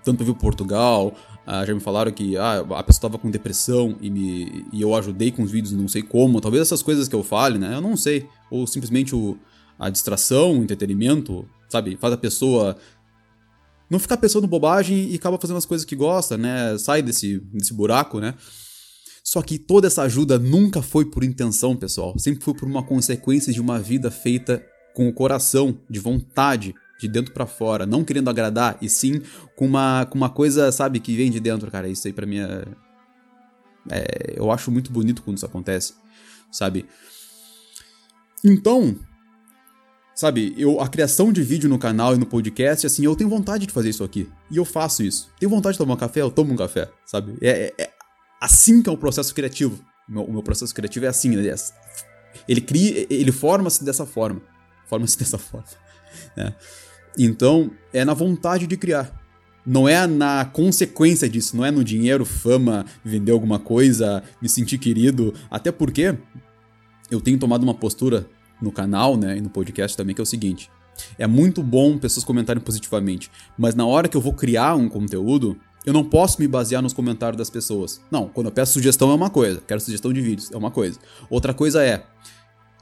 Tanto 0.03 0.24
viu 0.24 0.36
Portugal, 0.36 1.13
ah, 1.45 1.65
já 1.65 1.74
me 1.74 1.79
falaram 1.79 2.12
que 2.12 2.38
ah, 2.38 2.60
a 2.60 2.83
pessoa 2.83 3.00
estava 3.00 3.17
com 3.17 3.29
depressão 3.29 3.98
e, 4.01 4.10
me, 4.10 4.65
e 4.72 4.81
eu 4.81 4.95
ajudei 4.95 5.31
com 5.31 5.43
os 5.43 5.51
vídeos, 5.51 5.74
não 5.74 5.88
sei 5.88 6.01
como. 6.01 6.39
Talvez 6.39 6.62
essas 6.62 6.81
coisas 6.81 7.07
que 7.07 7.15
eu 7.15 7.24
fale, 7.24 7.57
né? 7.57 7.75
Eu 7.75 7.81
não 7.81 7.98
sei. 7.98 8.27
Ou 8.50 8.65
simplesmente 8.65 9.15
o, 9.15 9.38
a 9.77 9.89
distração, 9.89 10.60
o 10.60 10.63
entretenimento, 10.63 11.45
sabe? 11.69 11.98
Faz 11.98 12.13
a 12.13 12.17
pessoa 12.17 12.77
não 13.89 14.00
ficar 14.00 14.17
pensando 14.17 14.48
bobagem 14.48 15.12
e 15.12 15.15
acaba 15.15 15.38
fazendo 15.38 15.57
as 15.57 15.65
coisas 15.65 15.86
que 15.86 15.95
gosta, 15.95 16.38
né? 16.38 16.77
Sai 16.77 17.01
desse, 17.01 17.39
desse 17.53 17.74
buraco, 17.74 18.19
né? 18.19 18.33
Só 19.24 19.41
que 19.41 19.57
toda 19.57 19.88
essa 19.88 20.01
ajuda 20.03 20.38
nunca 20.38 20.81
foi 20.81 21.05
por 21.05 21.24
intenção, 21.24 21.75
pessoal. 21.75 22.17
Sempre 22.17 22.43
foi 22.43 22.53
por 22.53 22.67
uma 22.67 22.83
consequência 22.83 23.53
de 23.53 23.62
uma 23.62 23.79
vida 23.79 24.12
feita 24.12 24.63
com 24.93 25.07
o 25.07 25.13
coração, 25.13 25.77
de 25.89 26.00
vontade, 26.00 26.75
de 27.00 27.08
dentro 27.08 27.34
para 27.34 27.46
fora, 27.46 27.86
não 27.86 28.04
querendo 28.04 28.30
agradar, 28.30 28.78
e 28.82 28.90
sim 28.90 29.22
com 29.56 29.66
uma, 29.66 30.06
com 30.06 30.18
uma 30.18 30.30
coisa, 30.30 30.72
sabe, 30.72 31.00
que 31.00 31.16
vem 31.16 31.30
de 31.30 31.40
dentro, 31.40 31.70
cara. 31.70 31.88
Isso 31.88 32.08
aí 32.08 32.14
para 32.14 32.26
mim 32.26 32.40
é, 32.40 32.66
é, 33.90 34.34
Eu 34.36 34.52
acho 34.52 34.72
muito 34.72 34.92
bonito 34.92 35.22
quando 35.22 35.38
isso 35.38 35.46
acontece, 35.46 35.94
sabe? 36.52 36.86
Então, 38.44 38.96
sabe, 40.16 40.54
eu 40.58 40.80
a 40.82 40.88
criação 40.88 41.32
de 41.32 41.42
vídeo 41.42 41.70
no 41.70 41.80
canal 41.80 42.14
e 42.14 42.18
no 42.18 42.26
podcast, 42.26 42.86
assim, 42.86 43.06
eu 43.06 43.16
tenho 43.16 43.30
vontade 43.30 43.66
de 43.66 43.74
fazer 43.74 43.90
isso 43.90 44.04
aqui. 44.04 44.30
E 44.52 44.58
eu 44.58 44.66
faço 44.66 45.04
isso. 45.04 45.32
Tenho 45.40 45.50
vontade 45.50 45.74
de 45.74 45.80
tomar 45.80 45.94
um 45.94 45.98
café, 45.98 46.22
eu 46.22 46.32
tomo 46.32 46.54
um 46.54 46.58
café, 46.58 46.90
sabe? 47.06 47.36
É, 47.42 47.74
é, 47.78 47.84
é 47.84 47.94
assim 48.40 48.82
que 48.82 48.90
é 48.90 48.92
o 48.92 48.98
processo 48.98 49.34
criativo. 49.34 49.84
O 50.08 50.12
meu, 50.12 50.24
o 50.24 50.34
meu 50.34 50.44
processo 50.44 50.74
criativo 50.74 51.06
é 51.06 51.10
assim, 51.10 51.30
né? 51.36 51.56
Ele 52.48 52.62
cria, 52.62 53.08
ele 53.10 53.32
forma-se 53.32 53.84
dessa 53.84 54.06
forma. 54.06 54.42
Forma-se 54.88 55.18
dessa 55.20 55.38
forma. 55.38 55.66
Né? 56.36 56.53
Então, 57.17 57.72
é 57.91 58.03
na 58.03 58.13
vontade 58.13 58.67
de 58.67 58.77
criar. 58.77 59.24
Não 59.65 59.88
é 59.88 60.05
na 60.05 60.43
consequência 60.43 61.29
disso, 61.29 61.55
não 61.55 61.63
é 61.63 61.72
no 61.72 61.84
dinheiro, 61.84 62.25
fama, 62.25 62.86
vender 63.03 63.32
alguma 63.32 63.60
coisa, 63.60 64.22
me 64.41 64.50
sentir 64.50 64.77
querido. 64.77 65.34
Até 65.50 65.72
porque 65.72 66.17
eu 67.10 67.22
tenho 67.22 67.38
tomado 67.38 67.63
uma 67.63 67.74
postura 67.74 68.27
no 68.62 68.72
canal, 68.72 69.15
né, 69.15 69.38
e 69.38 69.41
no 69.41 69.50
podcast 69.50 69.96
também, 69.96 70.13
que 70.13 70.20
é 70.20 70.24
o 70.24 70.25
seguinte: 70.25 70.70
é 71.17 71.25
muito 71.25 71.63
bom 71.63 71.98
pessoas 71.98 72.25
comentarem 72.25 72.62
positivamente, 72.62 73.32
mas 73.58 73.74
na 73.74 73.86
hora 73.86 74.10
que 74.10 74.17
eu 74.17 74.22
vou 74.22 74.34
criar 74.34 74.75
um 74.75 74.89
conteúdo, 74.89 75.58
eu 75.86 75.93
não 75.93 76.03
posso 76.03 76.41
me 76.41 76.48
basear 76.48 76.82
nos 76.82 76.93
comentários 76.93 77.38
das 77.38 77.50
pessoas. 77.50 78.01
Não, 78.12 78.27
quando 78.27 78.48
eu 78.48 78.51
peço 78.51 78.74
sugestão 78.74 79.12
é 79.12 79.13
uma 79.13 79.29
coisa, 79.29 79.62
quero 79.65 79.79
sugestão 79.79 80.12
de 80.12 80.22
vídeos 80.22 80.51
é 80.51 80.58
uma 80.58 80.72
coisa. 80.72 81.00
Outra 81.29 81.53
coisa 81.53 81.84
é, 81.86 82.05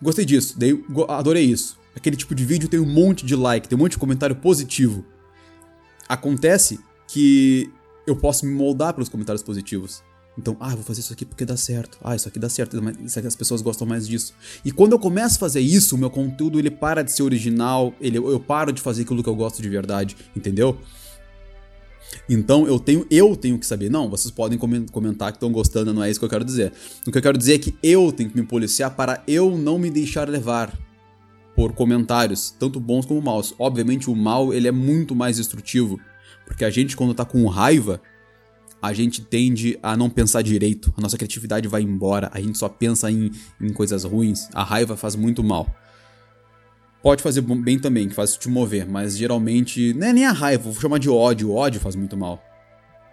gostei 0.01 0.25
disso, 0.25 0.57
dei, 0.57 0.83
adorei 1.07 1.43
isso 1.43 1.80
aquele 1.95 2.15
tipo 2.15 2.33
de 2.33 2.45
vídeo 2.45 2.69
tem 2.69 2.79
um 2.79 2.86
monte 2.86 3.25
de 3.25 3.36
like, 3.36 3.67
tem 3.67 3.77
um 3.77 3.81
monte 3.81 3.93
de 3.93 3.98
comentário 3.98 4.36
positivo. 4.36 5.05
Acontece 6.07 6.79
que 7.07 7.69
eu 8.05 8.15
posso 8.15 8.45
me 8.45 8.53
moldar 8.53 8.93
pelos 8.93 9.10
comentários 9.10 9.43
positivos. 9.43 10.03
Então, 10.38 10.55
ah, 10.60 10.69
vou 10.69 10.83
fazer 10.83 11.01
isso 11.01 11.12
aqui 11.12 11.25
porque 11.25 11.45
dá 11.45 11.57
certo. 11.57 11.98
Ah, 12.01 12.15
isso 12.15 12.27
aqui 12.27 12.39
dá 12.39 12.50
certo, 12.50 12.77
as 13.27 13.36
pessoas 13.36 13.62
gostam 13.62 13.86
mais 13.86 14.07
disso. 14.07 14.33
E 14.63 14.71
quando 14.71 14.93
eu 14.93 15.00
começo 15.00 15.36
a 15.36 15.39
fazer 15.39 15.60
isso, 15.60 15.95
o 15.95 15.98
meu 15.98 16.10
conteúdo 16.10 16.57
ele 16.57 16.71
para 16.71 17.03
de 17.03 17.12
ser 17.12 17.24
original, 17.24 17.93
ele, 18.00 18.17
eu 18.17 18.39
paro 18.39 18.71
de 18.71 18.81
fazer 18.81 19.03
aquilo 19.03 19.21
que 19.21 19.29
eu 19.29 19.36
gosto 19.36 19.62
de 19.62 19.67
verdade, 19.67 20.15
entendeu? 20.36 20.77
Então 22.29 22.65
eu 22.65 22.79
tenho, 22.79 23.05
eu 23.10 23.36
tenho 23.36 23.60
que 23.60 23.65
saber. 23.65 23.89
Não, 23.89 24.10
vocês 24.10 24.31
podem 24.31 24.57
comentar 24.57 25.31
que 25.31 25.38
estão 25.38 25.51
gostando, 25.51 25.93
não 25.93 26.03
é 26.03 26.10
isso 26.10 26.19
que 26.19 26.25
eu 26.25 26.29
quero 26.29 26.45
dizer. 26.45 26.71
O 27.05 27.12
que 27.12 27.17
eu 27.17 27.21
quero 27.21 27.38
dizer 27.38 27.55
é 27.55 27.60
que 27.60 27.75
eu 27.83 28.12
tenho 28.12 28.29
que 28.29 28.38
me 28.38 28.45
policiar 28.45 28.95
para 28.95 29.21
eu 29.27 29.57
não 29.57 29.77
me 29.77 29.89
deixar 29.89 30.29
levar 30.29 30.77
por 31.55 31.74
comentários, 31.74 32.51
tanto 32.51 32.79
bons 32.79 33.05
como 33.05 33.22
maus. 33.22 33.53
Obviamente 33.60 34.10
o 34.10 34.15
mal 34.15 34.53
ele 34.53 34.67
é 34.67 34.72
muito 34.72 35.15
mais 35.15 35.38
destrutivo, 35.38 36.00
porque 36.46 36.65
a 36.65 36.70
gente 36.70 36.96
quando 36.96 37.13
tá 37.13 37.25
com 37.25 37.46
raiva, 37.48 38.01
a 38.81 38.93
gente 38.93 39.22
tende 39.22 39.77
a 39.84 39.96
não 39.96 40.10
pensar 40.10 40.41
direito, 40.41 40.93
a 40.98 41.01
nossa 41.01 41.17
criatividade 41.17 41.67
vai 41.67 41.81
embora, 41.81 42.29
a 42.34 42.41
gente 42.41 42.58
só 42.58 42.67
pensa 42.67 43.12
em, 43.12 43.31
em 43.62 43.72
coisas 43.72 44.03
ruins, 44.03 44.50
a 44.53 44.63
raiva 44.63 44.98
faz 44.98 45.15
muito 45.15 45.43
mal. 45.43 45.70
Pode 47.03 47.24
fazer 47.24 47.41
bem 47.41 47.79
também, 47.79 48.08
que 48.08 48.15
faz 48.15 48.36
te 48.38 48.48
mover, 48.50 48.88
mas 48.88 49.17
geralmente 49.17 49.93
não 49.93 50.08
é 50.08 50.13
nem 50.13 50.25
a 50.25 50.31
raiva, 50.31 50.70
vou 50.70 50.81
chamar 50.81 51.00
de 51.00 51.10
ódio, 51.10 51.50
o 51.50 51.55
ódio 51.55 51.79
faz 51.79 51.96
muito 51.96 52.17
mal. 52.17 52.43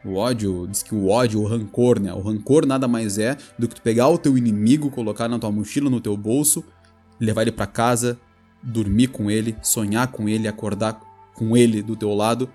O 0.04 0.14
ódio, 0.14 0.66
diz 0.70 0.82
que 0.82 0.94
o 0.94 1.08
ódio, 1.08 1.40
o 1.40 1.46
rancor, 1.46 1.98
né? 1.98 2.12
O 2.14 2.20
rancor 2.20 2.64
nada 2.64 2.86
mais 2.86 3.18
é 3.18 3.36
do 3.58 3.66
que 3.66 3.74
tu 3.74 3.82
pegar 3.82 4.08
o 4.08 4.16
teu 4.16 4.38
inimigo, 4.38 4.90
colocar 4.90 5.28
na 5.28 5.38
tua 5.38 5.50
mochila, 5.50 5.90
no 5.90 6.00
teu 6.00 6.16
bolso, 6.16 6.64
levar 7.18 7.42
ele 7.42 7.52
para 7.52 7.66
casa, 7.66 8.18
dormir 8.62 9.08
com 9.08 9.30
ele, 9.30 9.56
sonhar 9.62 10.08
com 10.08 10.28
ele, 10.28 10.48
acordar 10.48 11.00
com 11.34 11.56
ele 11.56 11.82
do 11.82 11.96
teu 11.96 12.14
lado, 12.14 12.50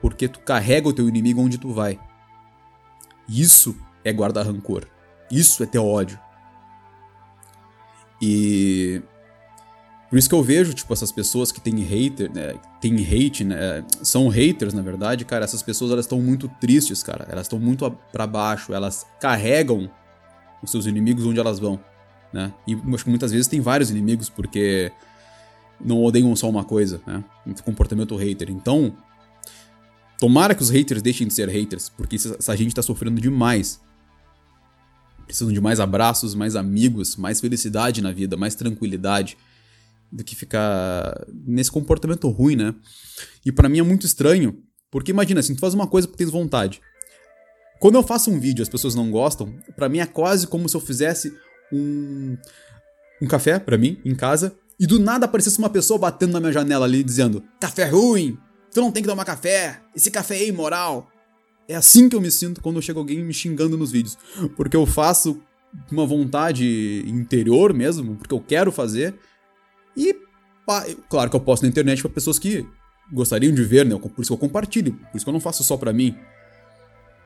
porque 0.00 0.28
tu 0.28 0.40
carrega 0.40 0.88
o 0.88 0.92
teu 0.92 1.08
inimigo 1.08 1.40
onde 1.40 1.58
tu 1.58 1.72
vai. 1.72 1.98
Isso 3.28 3.76
é 4.04 4.12
guardar 4.12 4.46
rancor. 4.46 4.86
Isso 5.30 5.62
é 5.62 5.66
ter 5.66 5.78
ódio. 5.78 6.18
E 8.20 9.02
por 10.08 10.18
isso 10.18 10.28
que 10.28 10.34
eu 10.34 10.42
vejo, 10.42 10.72
tipo, 10.72 10.92
essas 10.92 11.10
pessoas 11.10 11.50
que 11.50 11.60
têm 11.60 11.80
hater, 11.80 12.32
né, 12.32 12.54
tem 12.80 12.94
hate, 12.94 13.44
né, 13.44 13.84
são 14.02 14.28
haters, 14.28 14.72
na 14.72 14.82
verdade, 14.82 15.24
cara, 15.24 15.44
essas 15.44 15.62
pessoas 15.62 15.90
elas 15.90 16.04
estão 16.04 16.20
muito 16.20 16.48
tristes, 16.60 17.02
cara. 17.02 17.26
Elas 17.28 17.46
estão 17.46 17.58
muito 17.58 17.90
para 18.12 18.26
baixo, 18.26 18.72
elas 18.72 19.06
carregam 19.20 19.90
os 20.62 20.70
seus 20.70 20.86
inimigos 20.86 21.26
onde 21.26 21.40
elas 21.40 21.58
vão, 21.58 21.78
né? 22.32 22.52
E 22.66 22.74
acho 22.94 23.04
que 23.04 23.10
muitas 23.10 23.32
vezes 23.32 23.46
tem 23.48 23.60
vários 23.60 23.90
inimigos 23.90 24.28
porque 24.28 24.92
não 25.80 26.02
odeiam 26.02 26.34
só 26.34 26.48
uma 26.48 26.64
coisa, 26.64 27.00
né? 27.06 27.24
Comportamento 27.64 28.16
hater. 28.16 28.50
Então, 28.50 28.96
tomara 30.18 30.54
que 30.54 30.62
os 30.62 30.70
haters 30.70 31.02
deixem 31.02 31.26
de 31.26 31.34
ser 31.34 31.48
haters, 31.48 31.88
porque 31.88 32.16
essa 32.16 32.56
gente 32.56 32.74
tá 32.74 32.82
sofrendo 32.82 33.20
demais. 33.20 33.80
Precisam 35.26 35.52
de 35.52 35.60
mais 35.60 35.80
abraços, 35.80 36.34
mais 36.34 36.56
amigos, 36.56 37.16
mais 37.16 37.40
felicidade 37.40 38.00
na 38.00 38.12
vida, 38.12 38.36
mais 38.36 38.54
tranquilidade 38.54 39.36
do 40.10 40.22
que 40.22 40.36
ficar 40.36 41.26
nesse 41.32 41.70
comportamento 41.70 42.28
ruim, 42.28 42.56
né? 42.56 42.74
E 43.44 43.50
para 43.50 43.68
mim 43.68 43.80
é 43.80 43.82
muito 43.82 44.06
estranho, 44.06 44.62
porque 44.90 45.10
imagina, 45.10 45.40
assim, 45.40 45.54
tu 45.54 45.60
faz 45.60 45.74
uma 45.74 45.86
coisa 45.86 46.06
porque 46.06 46.22
tens 46.24 46.30
vontade. 46.30 46.80
Quando 47.80 47.96
eu 47.96 48.02
faço 48.02 48.30
um 48.30 48.38
vídeo 48.38 48.62
e 48.62 48.64
as 48.64 48.68
pessoas 48.68 48.94
não 48.94 49.10
gostam, 49.10 49.54
para 49.74 49.88
mim 49.88 49.98
é 49.98 50.06
quase 50.06 50.46
como 50.46 50.68
se 50.68 50.76
eu 50.76 50.80
fizesse 50.80 51.36
um 51.72 52.36
um 53.20 53.26
café 53.26 53.58
para 53.58 53.78
mim 53.78 53.98
em 54.04 54.14
casa 54.14 54.54
e 54.78 54.86
do 54.86 54.98
nada 54.98 55.24
aparecesse 55.26 55.58
uma 55.58 55.70
pessoa 55.70 55.98
batendo 55.98 56.32
na 56.32 56.40
minha 56.40 56.52
janela 56.52 56.84
ali 56.84 57.02
dizendo: 57.02 57.42
Café 57.60 57.84
ruim! 57.84 58.38
Tu 58.72 58.80
não 58.80 58.92
tem 58.92 59.02
que 59.02 59.08
tomar 59.08 59.24
café! 59.24 59.80
Esse 59.94 60.10
café 60.10 60.36
é 60.36 60.48
imoral! 60.48 61.10
É 61.68 61.74
assim 61.74 62.08
que 62.08 62.14
eu 62.14 62.20
me 62.20 62.30
sinto 62.30 62.60
quando 62.60 62.80
chega 62.80 62.98
alguém 62.98 63.22
me 63.24 63.32
xingando 63.32 63.76
nos 63.76 63.90
vídeos. 63.90 64.16
Porque 64.56 64.76
eu 64.76 64.86
faço 64.86 65.40
uma 65.90 66.06
vontade 66.06 67.04
interior 67.06 67.74
mesmo, 67.74 68.16
porque 68.16 68.34
eu 68.34 68.40
quero 68.40 68.70
fazer. 68.70 69.14
E, 69.96 70.14
pá, 70.64 70.84
claro 71.08 71.28
que 71.30 71.36
eu 71.36 71.40
posto 71.40 71.64
na 71.64 71.68
internet 71.68 72.02
para 72.02 72.10
pessoas 72.10 72.38
que 72.38 72.66
gostariam 73.12 73.52
de 73.52 73.64
ver, 73.64 73.84
né? 73.84 73.96
Por 73.98 74.20
isso 74.20 74.28
que 74.28 74.32
eu 74.32 74.38
compartilho, 74.38 74.92
por 74.92 75.16
isso 75.16 75.24
que 75.24 75.28
eu 75.28 75.32
não 75.32 75.40
faço 75.40 75.64
só 75.64 75.76
pra 75.76 75.92
mim. 75.92 76.16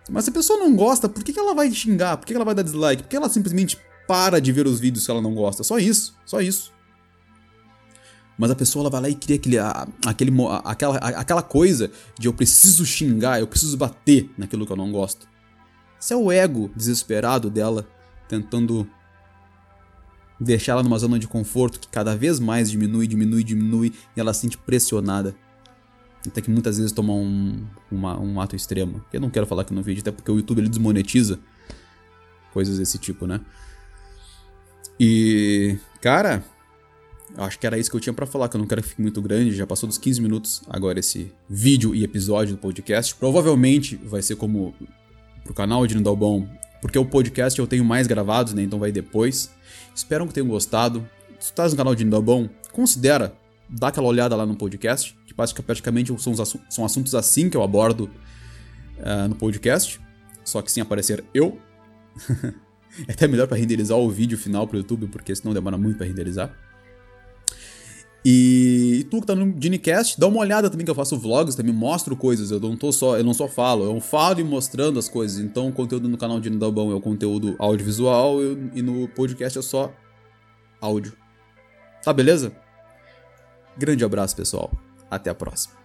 Mas 0.08 0.24
se 0.24 0.30
a 0.30 0.32
pessoa 0.32 0.58
não 0.58 0.74
gosta, 0.74 1.08
por 1.08 1.22
que, 1.22 1.38
ela 1.38 1.54
vai 1.54 1.70
xingar? 1.70 2.16
Por 2.16 2.26
que, 2.26 2.32
que 2.32 2.36
ela 2.36 2.44
vai 2.44 2.54
dar 2.54 2.62
dislike? 2.62 3.02
Por 3.02 3.08
que 3.08 3.16
ela 3.16 3.28
simplesmente 3.28 3.78
para 4.08 4.40
de 4.40 4.50
ver 4.50 4.66
os 4.66 4.80
vídeos 4.80 5.04
que 5.04 5.10
ela 5.10 5.20
não 5.20 5.34
gosta? 5.34 5.62
Só 5.62 5.78
isso, 5.78 6.16
só 6.24 6.40
isso. 6.40 6.72
Mas 8.40 8.50
a 8.50 8.56
pessoa 8.56 8.84
ela 8.84 8.90
vai 8.90 9.02
lá 9.02 9.08
e 9.10 9.14
cria 9.14 9.36
aquele, 9.36 9.58
aquele, 10.06 10.32
aquela, 10.64 10.96
aquela 10.96 11.42
coisa 11.42 11.90
de 12.18 12.26
eu 12.26 12.32
preciso 12.32 12.86
xingar, 12.86 13.38
eu 13.38 13.46
preciso 13.46 13.76
bater 13.76 14.30
naquilo 14.38 14.64
que 14.64 14.72
eu 14.72 14.76
não 14.78 14.90
gosto. 14.90 15.28
Isso 16.00 16.14
é 16.14 16.16
o 16.16 16.32
ego 16.32 16.70
desesperado 16.74 17.50
dela 17.50 17.86
tentando 18.26 18.88
deixar 20.40 20.72
ela 20.72 20.82
numa 20.82 20.98
zona 20.98 21.18
de 21.18 21.28
conforto 21.28 21.78
que 21.78 21.88
cada 21.88 22.16
vez 22.16 22.40
mais 22.40 22.70
diminui, 22.70 23.06
diminui, 23.06 23.44
diminui 23.44 23.92
e 24.16 24.20
ela 24.20 24.32
se 24.32 24.40
sente 24.40 24.56
pressionada. 24.56 25.36
Até 26.26 26.40
que 26.40 26.50
muitas 26.50 26.78
vezes 26.78 26.92
toma 26.92 27.12
um, 27.12 27.62
uma, 27.92 28.18
um 28.18 28.40
ato 28.40 28.56
extremo. 28.56 29.04
Eu 29.12 29.20
não 29.20 29.28
quero 29.28 29.46
falar 29.46 29.62
aqui 29.62 29.74
no 29.74 29.82
vídeo, 29.82 30.00
até 30.00 30.10
porque 30.10 30.30
o 30.30 30.36
YouTube 30.36 30.60
ele 30.60 30.70
desmonetiza 30.70 31.38
coisas 32.54 32.78
desse 32.78 32.96
tipo, 32.96 33.26
né? 33.26 33.38
E, 34.98 35.76
cara, 36.00 36.42
acho 37.36 37.58
que 37.58 37.66
era 37.66 37.78
isso 37.78 37.90
que 37.90 37.96
eu 37.96 38.00
tinha 38.00 38.12
para 38.12 38.26
falar, 38.26 38.48
que 38.48 38.56
eu 38.56 38.58
não 38.58 38.66
quero 38.66 38.82
que 38.82 38.88
fique 38.88 39.02
muito 39.02 39.20
grande, 39.22 39.54
já 39.54 39.66
passou 39.66 39.88
dos 39.88 39.98
15 39.98 40.20
minutos 40.20 40.62
agora 40.68 40.98
esse 40.98 41.32
vídeo 41.48 41.94
e 41.94 42.04
episódio 42.04 42.54
do 42.54 42.58
podcast. 42.58 43.14
Provavelmente 43.14 43.96
vai 43.96 44.22
ser 44.22 44.36
como 44.36 44.74
pro 45.44 45.54
canal 45.54 45.86
de 45.86 45.94
Nindalbon, 45.94 46.48
porque 46.80 46.98
o 46.98 47.04
podcast 47.04 47.58
eu 47.58 47.66
tenho 47.66 47.84
mais 47.84 48.06
gravados, 48.06 48.54
né, 48.54 48.62
então 48.62 48.78
vai 48.78 48.92
depois. 48.92 49.50
Espero 49.94 50.26
que 50.26 50.34
tenham 50.34 50.48
gostado. 50.48 51.06
Se 51.38 51.46
estás 51.46 51.72
no 51.72 51.76
canal 51.76 51.94
de 51.94 52.04
Nindalbon, 52.04 52.48
considera 52.72 53.34
dar 53.68 53.88
aquela 53.88 54.06
olhada 54.06 54.34
lá 54.34 54.44
no 54.44 54.56
podcast, 54.56 55.16
que 55.24 55.62
praticamente 55.62 56.12
são, 56.20 56.34
são 56.68 56.84
assuntos 56.84 57.14
assim 57.14 57.48
que 57.48 57.56
eu 57.56 57.62
abordo 57.62 58.10
uh, 58.98 59.28
no 59.28 59.34
podcast, 59.34 60.00
só 60.44 60.60
que 60.60 60.70
sem 60.70 60.82
aparecer 60.82 61.24
eu. 61.32 61.58
é 63.06 63.12
até 63.12 63.28
melhor 63.28 63.46
para 63.46 63.56
renderizar 63.56 63.96
o 63.96 64.10
vídeo 64.10 64.36
final 64.36 64.66
pro 64.66 64.76
YouTube, 64.76 65.06
porque 65.06 65.34
senão 65.34 65.54
demora 65.54 65.78
muito 65.78 65.96
para 65.96 66.06
renderizar. 66.06 66.54
E, 68.24 68.98
e, 69.00 69.04
tu 69.04 69.20
que 69.20 69.26
tá 69.26 69.34
no 69.34 69.54
Ginecast, 69.58 70.20
dá 70.20 70.26
uma 70.26 70.40
olhada 70.40 70.68
também 70.68 70.84
que 70.84 70.90
eu 70.90 70.94
faço 70.94 71.18
vlogs, 71.18 71.54
também 71.54 71.72
mostro 71.72 72.14
coisas, 72.14 72.50
eu 72.50 72.60
não 72.60 72.76
tô 72.76 72.92
só, 72.92 73.16
eu 73.16 73.24
não 73.24 73.32
só 73.32 73.48
falo, 73.48 73.84
eu 73.84 73.98
falo 74.00 74.40
e 74.40 74.44
mostrando 74.44 74.98
as 74.98 75.08
coisas. 75.08 75.38
Então 75.38 75.68
o 75.68 75.72
conteúdo 75.72 76.08
no 76.08 76.18
canal 76.18 76.38
de 76.38 76.50
Dalbão 76.50 76.90
é 76.90 76.94
o 76.94 77.00
conteúdo 77.00 77.56
audiovisual 77.58 78.42
e 78.74 78.82
no 78.82 79.08
podcast 79.08 79.58
é 79.58 79.62
só 79.62 79.92
áudio. 80.80 81.14
Tá 82.02 82.12
beleza? 82.12 82.52
Grande 83.76 84.04
abraço, 84.04 84.36
pessoal. 84.36 84.70
Até 85.10 85.30
a 85.30 85.34
próxima. 85.34 85.79